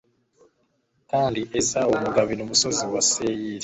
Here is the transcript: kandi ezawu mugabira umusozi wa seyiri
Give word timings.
kandi 1.11 1.41
ezawu 1.59 1.93
mugabira 2.03 2.39
umusozi 2.43 2.83
wa 2.93 3.01
seyiri 3.11 3.59